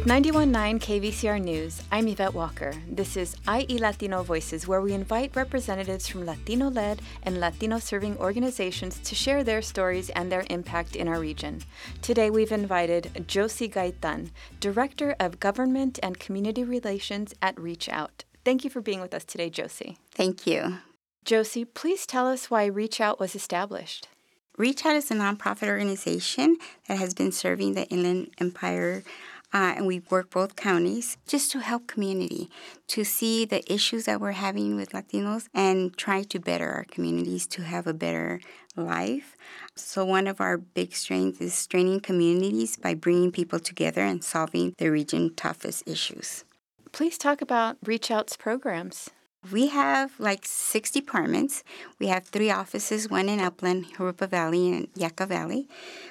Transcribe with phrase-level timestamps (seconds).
[0.00, 2.72] With 91.9 KVCR News, I'm Yvette Walker.
[2.88, 8.16] This is IE Latino Voices, where we invite representatives from Latino led and Latino serving
[8.16, 11.60] organizations to share their stories and their impact in our region.
[12.00, 18.24] Today, we've invited Josie Gaytan, Director of Government and Community Relations at Reach Out.
[18.42, 19.98] Thank you for being with us today, Josie.
[20.12, 20.78] Thank you.
[21.26, 24.08] Josie, please tell us why Reach Out was established.
[24.56, 26.56] Reach Out is a nonprofit organization
[26.88, 29.04] that has been serving the Inland Empire
[29.52, 32.50] uh, and we work both counties just to help community
[32.88, 37.46] to see the issues that we're having with Latinos and try to better our communities
[37.48, 38.40] to have a better
[38.76, 39.36] life.
[39.74, 44.74] So one of our big strengths is straining communities by bringing people together and solving
[44.78, 46.44] the region's toughest issues.
[46.92, 49.10] Please talk about Reach Out's programs.
[49.50, 51.64] We have like six departments.
[51.98, 55.66] We have three offices, one in Upland, Jurupa Valley, and Yucca Valley.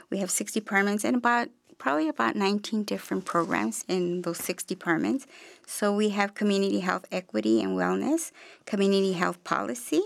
[0.10, 5.26] We have six departments and about probably about 19 different programs in those six departments.
[5.66, 8.32] So we have community health equity and wellness,
[8.66, 10.02] community health policy,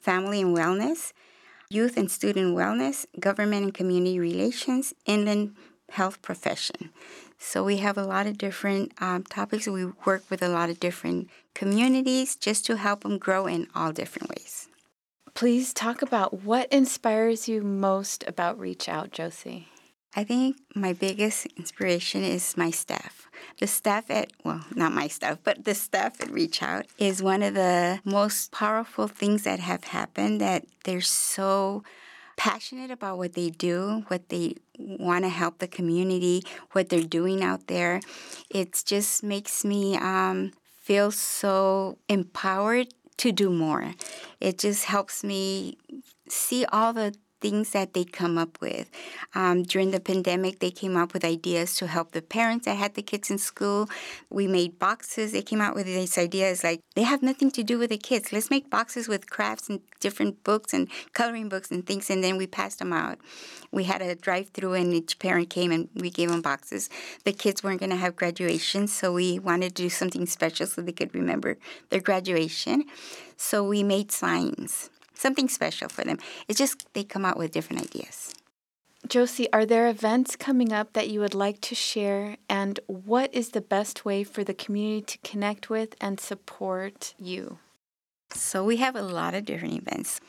[0.00, 1.12] family and wellness,
[1.70, 5.54] youth and student wellness, government and community relations, inland
[5.90, 6.90] health profession.
[7.38, 9.66] So we have a lot of different um, topics.
[9.66, 13.92] We work with a lot of different communities just to help them grow in all
[13.92, 14.68] different ways.
[15.34, 19.71] Please talk about what inspires you most about Reach Out, Josie.
[20.14, 23.30] I think my biggest inspiration is my staff.
[23.60, 27.42] The staff at, well, not my staff, but the staff at Reach Out is one
[27.42, 31.82] of the most powerful things that have happened that they're so
[32.36, 37.42] passionate about what they do, what they want to help the community, what they're doing
[37.42, 38.00] out there.
[38.50, 43.94] It just makes me um, feel so empowered to do more.
[44.40, 45.78] It just helps me
[46.28, 48.88] see all the things that they come up with.
[49.34, 52.94] Um, during the pandemic, they came up with ideas to help the parents that had
[52.94, 53.88] the kids in school.
[54.28, 55.32] We made boxes.
[55.32, 58.32] They came out with these ideas like they have nothing to do with the kids.
[58.32, 62.36] Let's make boxes with crafts and different books and coloring books and things, and then
[62.36, 63.18] we passed them out.
[63.70, 66.90] We had a drive through, and each parent came and we gave them boxes.
[67.24, 70.82] The kids weren't going to have graduation, so we wanted to do something special so
[70.82, 71.56] they could remember
[71.88, 72.84] their graduation.
[73.36, 76.18] So we made signs something special for them.
[76.48, 78.34] It's just they come out with different ideas.
[79.08, 82.36] Josie, are there events coming up that you would like to share?
[82.48, 87.58] And what is the best way for the community to connect with and support you?
[88.32, 90.20] So, we have a lot of different events.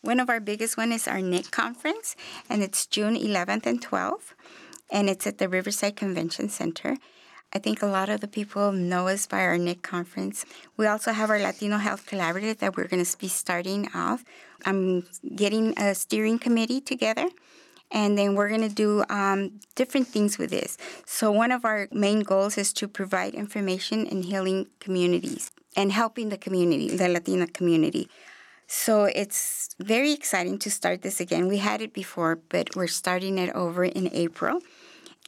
[0.00, 2.16] One of our biggest one is our NIC conference,
[2.48, 4.34] and it's June 11th and 12th,
[4.90, 6.96] and it's at the Riverside Convention Center.
[7.52, 10.44] I think a lot of the people know us by our NIC conference.
[10.76, 14.24] We also have our Latino Health Collaborative that we're going to be starting off.
[14.64, 15.06] I'm
[15.36, 17.28] getting a steering committee together
[17.92, 20.78] and then we're going to do um, different things with this.
[21.06, 26.30] So, one of our main goals is to provide information in healing communities and helping
[26.30, 28.08] the community, the Latina community.
[28.66, 31.46] So, it's very exciting to start this again.
[31.46, 34.60] We had it before, but we're starting it over in April.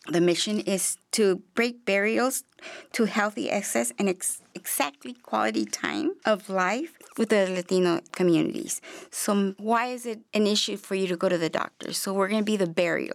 [0.06, 2.44] The mission is to break barriers
[2.92, 8.82] to healthy access and ex- exactly quality time of life with the Latino communities.
[9.10, 11.94] So, why is it an issue for you to go to the doctor?
[11.94, 13.12] So, we're going to be the barrier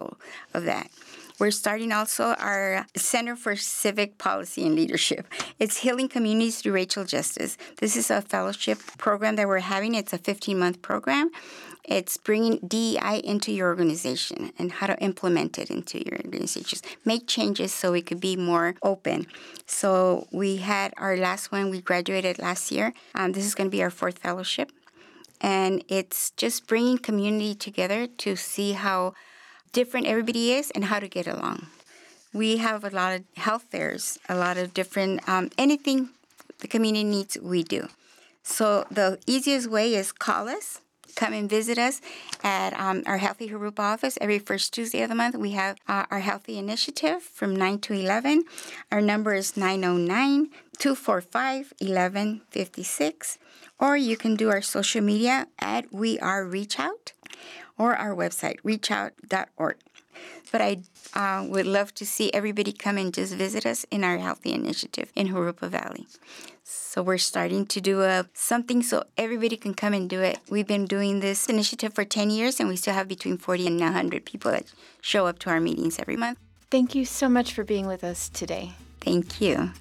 [0.54, 0.90] of that.
[1.40, 5.26] We're starting also our Center for Civic Policy and Leadership.
[5.58, 7.58] It's Healing Communities Through Racial Justice.
[7.78, 9.96] This is a fellowship program that we're having.
[9.96, 11.32] It's a 15 month program.
[11.86, 16.84] It's bringing DEI into your organization and how to implement it into your organizations.
[17.06, 19.26] Make changes so it could be more open.
[19.66, 22.94] So we had our last one, we graduated last year.
[23.16, 24.74] Um, this is going to be our fourth fellowship.
[25.40, 29.14] And it's just bringing community together to see how
[29.72, 31.68] different everybody is and how to get along.
[32.34, 36.10] We have a lot of health fairs, a lot of different, um, anything
[36.60, 37.88] the community needs, we do.
[38.44, 40.82] So the easiest way is call us
[41.20, 42.02] come and visit us
[42.44, 45.36] at um, our Healthy Jurupa office every first Tuesday of the month.
[45.36, 48.44] We have uh, our Healthy Initiative from 9 to 11.
[48.92, 53.38] Our number is 909 245 1156.
[53.80, 57.14] Or you can do our social media at We Are Reach Out
[57.80, 59.78] or our website, reachout.org.
[60.52, 60.82] But I
[61.14, 65.12] uh, would love to see everybody come and just visit us in our Healthy Initiative
[65.16, 66.06] in Jurupa Valley.
[66.64, 70.40] So we're starting to do a something so everybody can come and do it.
[70.50, 73.80] We've been doing this initiative for 10 years and we still have between 40 and
[73.80, 74.66] 100 people that
[75.02, 76.38] show up to our meetings every month.
[76.70, 78.74] Thank you so much for being with us today.
[79.02, 79.72] Thank you.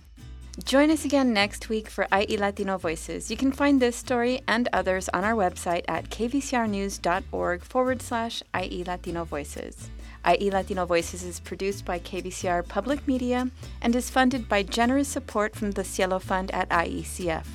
[0.65, 3.31] Join us again next week for IE Latino Voices.
[3.31, 8.83] You can find this story and others on our website at kvcrnews.org forward slash IE
[8.85, 9.89] Latino Voices.
[10.27, 13.49] IE Latino Voices is produced by KVCR Public Media
[13.81, 17.47] and is funded by generous support from the Cielo Fund at IECF,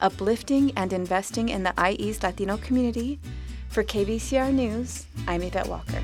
[0.00, 3.18] uplifting and investing in the IE's Latino community.
[3.70, 6.02] For KVCR News, I'm Yvette Walker.